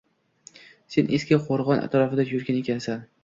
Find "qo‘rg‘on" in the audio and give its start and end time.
1.49-1.83